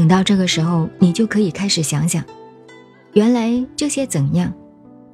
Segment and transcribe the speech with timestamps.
[0.00, 2.24] 等到这个时候，你就可以开始想想，
[3.12, 4.50] 原来这些怎样，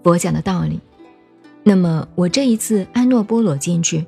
[0.04, 0.78] 佛讲的道理。
[1.64, 4.06] 那么我这一次安诺波罗进去，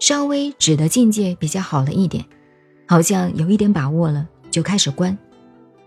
[0.00, 2.24] 稍微指的境界比较好了一点，
[2.88, 5.16] 好像有一点把握了，就开始观。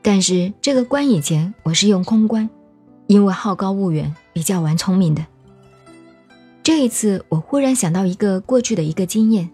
[0.02, 2.50] 但是这个观以前我是用空观，
[3.08, 5.26] 因为好高骛远，比较玩聪明的。
[6.64, 9.50] 这一次我忽然想到一个过去的一个经验，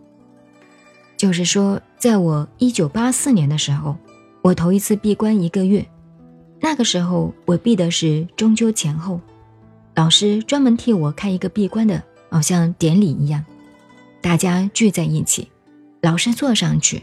[1.18, 3.96] 就是说，在我一九八四年的时候，
[4.42, 5.86] 我头一次闭关一个月，
[6.62, 9.20] 那个时候我闭的是中秋前后。
[9.96, 13.44] 老师专门替我开一个闭关的，好像典礼一样，
[14.22, 15.50] 大家聚在一起，
[16.02, 17.02] 老师坐上去，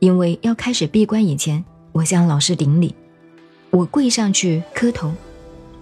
[0.00, 2.94] 因为要开始闭关以前，我向老师顶礼，
[3.70, 5.12] 我跪上去磕头，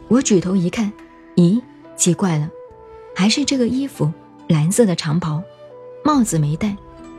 [0.08, 0.92] 我举头一看，
[1.36, 1.62] 咦，
[1.96, 2.50] 奇怪了，
[3.14, 4.12] 还是这个衣服，
[4.48, 5.40] 蓝色的长袍，
[6.04, 6.76] 帽子没戴，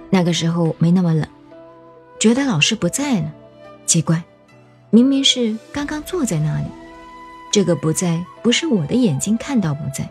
[0.10, 1.26] 那个时候没那么冷，
[2.20, 3.34] 觉得老师不在了，
[3.86, 4.24] 奇怪，
[4.90, 6.66] 明明是刚刚坐在那里。
[7.52, 10.10] 这个不在，不是我的眼睛看到不在，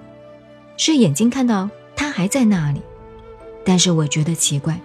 [0.76, 2.80] 是眼睛看到他还在那里。
[3.64, 4.78] 但是我觉得奇怪，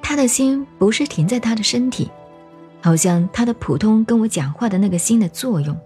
[0.00, 2.10] 他的心不是停在他的身体，
[2.80, 5.76] 好像他的普通跟我讲话的那个心的作用，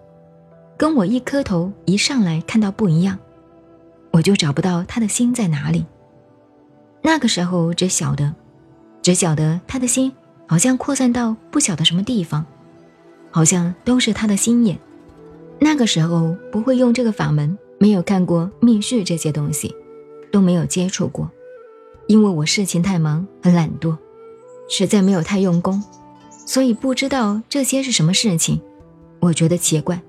[0.77, 3.19] 跟我一磕头一上来看到不一样，
[4.13, 5.85] 我就找不到他的心在哪里。
[7.03, 8.35] 那个时候只晓得，
[9.03, 10.13] 只晓得他的心
[10.49, 12.45] 好像扩散到不晓得什么地方，
[13.31, 14.77] 好像都是他的心眼。
[15.61, 19.75] 那个时候不会用这个法门，没有看过密续这些东西，
[20.33, 21.31] 都没有接触过，
[22.07, 23.97] 因为我事情太忙，很懒惰，
[24.69, 25.83] 实在没有太用功，
[26.47, 28.61] 所以不知道这些是什么事情。
[29.21, 30.01] 我觉得奇怪，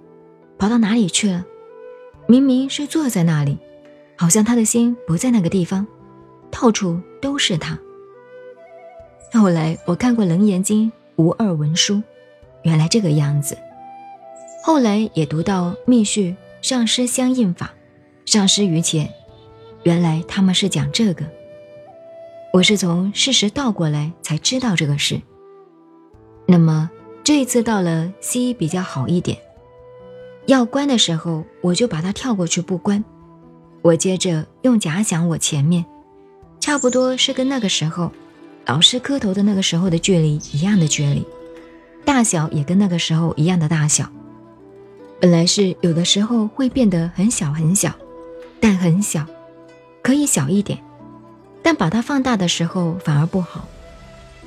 [0.58, 1.46] 跑到哪里去了？
[2.28, 3.58] 明明是坐在那里，
[4.16, 5.86] 好像他的心不在那个地方，
[6.52, 7.78] 到处都是他。
[9.32, 12.02] 后来我看过《楞严经》无二文书，
[12.64, 13.58] 原来这个样子。
[14.64, 17.72] 后来也读到密续上师相应法，
[18.26, 19.10] 上师于前，
[19.84, 21.26] 原来他们是讲这个。
[22.52, 25.22] 我是从事实倒过来才知道这个事。
[26.48, 26.90] 那么
[27.24, 29.38] 这一次到了西医比较好一点，
[30.48, 33.06] 要关的时候我就把它跳过去不关，
[33.84, 35.86] 我接着用假想我前面，
[36.60, 38.12] 差不多是跟那个时候
[38.66, 41.26] 老师磕头的那个时候的距离一样的距离，
[42.06, 44.10] 大小也跟那个时候一样的大小。
[45.20, 47.94] 本来是有的时候会变得很小很小，
[48.60, 49.26] 但很小，
[50.02, 50.80] 可以小一点，
[51.62, 53.68] 但把它放大的时候反而不好。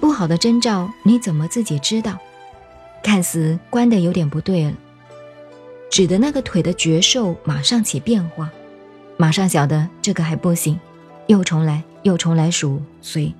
[0.00, 2.19] 不好的征兆你怎么自己知道？
[3.03, 4.73] 看似关的有点不对了，
[5.91, 8.50] 指的那个腿的绝瘦马上起变化，
[9.17, 10.79] 马上晓得这个还不行，
[11.27, 13.34] 又重来又重来数随，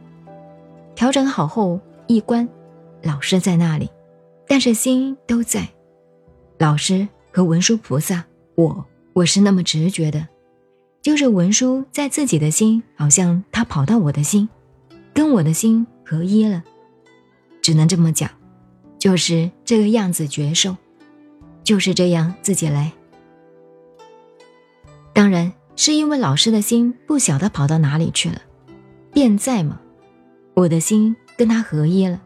[0.95, 2.49] 调整好后一关，
[3.03, 3.91] 老师在那里，
[4.47, 5.69] 但是心都在，
[6.59, 7.09] 老师。
[7.35, 8.23] 和文殊菩萨，
[8.57, 10.29] 我我是那么直觉的，
[11.01, 14.47] 就是文殊在自己的心，好像他跑到我的心，
[15.15, 16.63] 跟我的心合一了，
[17.63, 18.29] 只能这么讲，
[18.99, 20.77] 就是这个样子觉受，
[21.65, 22.93] 就是这样自己来。
[25.15, 28.43] 当然是因为老师的心不晓得跑到哪里去了，
[29.11, 29.81] 便在嘛，
[30.55, 32.21] 我的心跟他合一了，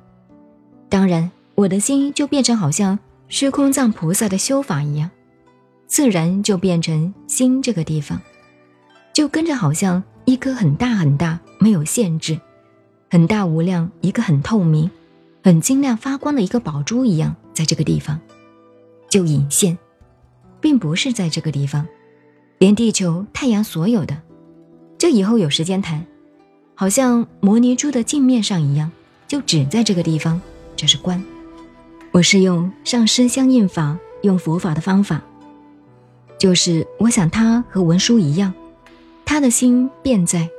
[0.89, 2.99] 当然我的心就变成好像。
[3.29, 5.11] 虚空藏菩萨的修法一样，
[5.89, 8.21] 自然就变成心这个地方，
[9.13, 12.39] 就跟着好像一颗很大很大没有限制，
[13.11, 14.89] 很大无量一个很透明、
[15.43, 18.21] 很晶亮发光的一个宝珠一样，在这个地方
[19.11, 19.77] 就隐现，
[20.61, 21.85] 并不是在这个地方，
[22.59, 24.23] 连地球、太阳所有的，
[24.97, 26.07] 这以后有时间谈，
[26.79, 28.93] 好像摩尼珠的镜面上一样，
[29.27, 30.39] 就只在这个地方，
[30.77, 31.25] 这是观。
[32.13, 35.23] 我是用上师相应法，用佛法的方法，
[36.39, 38.53] 就是我想他和文殊一样，
[39.25, 40.51] 他的心便在，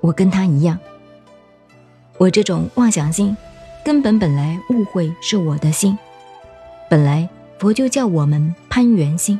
[0.00, 0.78] 我跟他一样。
[2.16, 3.36] 我这种妄想心，
[3.84, 5.98] 根本本来误会是我的心，
[6.88, 9.38] 本来佛就叫我们攀缘心，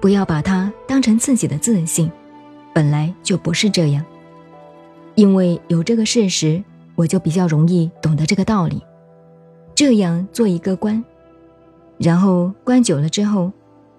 [0.00, 2.10] 不要把它当成自己的自信，
[2.72, 4.02] 本来就不是这样。
[5.18, 6.62] 因为有这个事实，
[6.94, 8.80] 我就比较容易懂得这个道理。
[9.74, 11.04] 这样做一个关，
[11.98, 13.50] 然后关久了之后，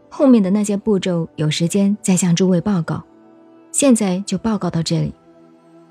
[0.09, 3.03] 后面的那些步骤有时间再向诸位报告。
[3.69, 5.13] 现在就报告到这里。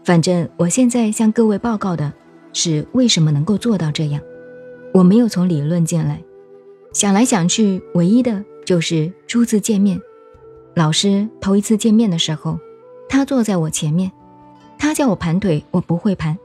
[0.02, 2.10] 反正我现在向各位报告的
[2.54, 4.22] 是为什么能够做到这样。
[4.94, 6.22] 我没有从理论进来，
[6.94, 10.00] 想来想去，唯一的就是初次见面，
[10.74, 12.58] 老师头一次见面的时候，
[13.10, 14.10] 他坐在我前面，
[14.78, 16.36] 他叫我盘腿，我不会盘；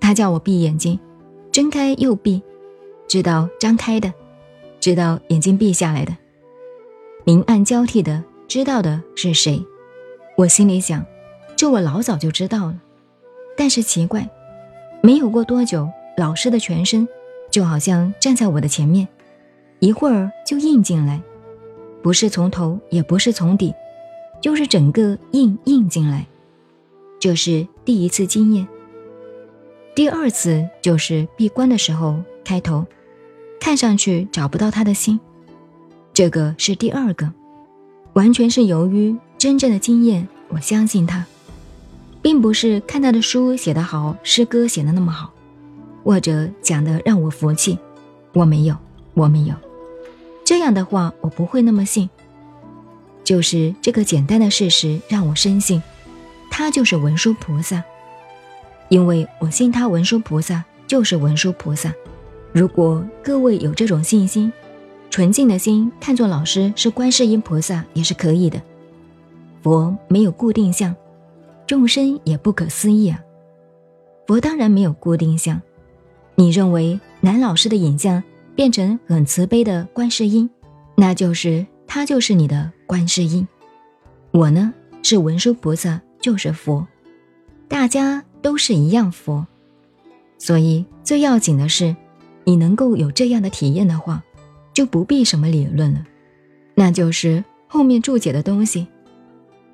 [0.00, 0.98] 他叫我闭眼睛，
[1.52, 2.42] 睁开又闭。
[3.06, 4.12] 知道张开的，
[4.80, 6.16] 知道眼睛闭下来的，
[7.24, 9.62] 明暗交替的，知道的是谁？
[10.38, 11.04] 我心里想，
[11.54, 12.80] 这我老早就知道了。
[13.54, 14.26] 但是奇怪，
[15.02, 15.86] 没有过多久，
[16.16, 17.06] 老师的全身
[17.50, 19.06] 就好像站在我的前面，
[19.78, 21.20] 一会儿就印进来，
[22.02, 23.74] 不是从头，也不是从底，
[24.40, 26.26] 就是整个印印进来。
[27.22, 28.66] 这是第一次经验。
[29.94, 32.84] 第二次就是闭关的时候开头，
[33.60, 35.20] 看上去找不到他的心，
[36.12, 37.30] 这个是第二个，
[38.14, 41.24] 完全是由于真正的经验，我相信他，
[42.20, 45.32] 并不是看他的书写得好，诗歌写得那么好，
[46.02, 47.78] 或者讲的让我服气，
[48.32, 48.76] 我没有，
[49.14, 49.54] 我没有，
[50.44, 52.10] 这样的话我不会那么信。
[53.22, 55.80] 就是这个简单的事实让我深信，
[56.62, 57.82] 他就是文殊菩萨。
[58.88, 61.92] 因为我信他文殊菩萨就是文殊菩萨，
[62.52, 64.52] 如果各位有这种信心，
[65.10, 68.62] 纯净的心看作老师是观世音菩萨也是可以的。
[69.60, 70.94] 佛没有固定相，
[71.66, 73.20] 众生也不可思议啊。
[74.28, 75.60] 佛当然没有固定相，
[76.36, 78.22] 你认为男老师的影像
[78.54, 80.48] 变成很慈悲的观世音，
[80.94, 83.48] 那就是他就是你的观世音。
[84.30, 84.72] 我呢
[85.02, 86.86] 是文殊菩萨就是佛，
[87.68, 88.24] 大家。
[88.42, 89.46] 都是一样佛，
[90.36, 91.94] 所以最要紧的是，
[92.42, 94.20] 你能够有这样的体验的话，
[94.74, 96.04] 就不必什么理论了，
[96.74, 98.88] 那就是后面注解的东西。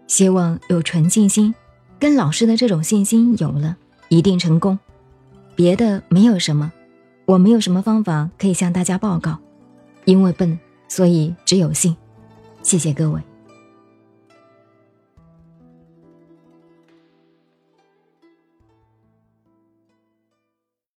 [0.07, 1.55] 希望有纯净心，
[1.99, 3.79] 跟老师的这种信心有了，
[4.11, 4.79] 一定成功。
[5.57, 6.71] 别的没有什么，
[7.25, 9.39] 我没有什么方法可以向大家报告，
[10.05, 10.59] 因为笨，
[10.89, 11.97] 所以只有信。
[12.63, 13.23] 谢谢各位。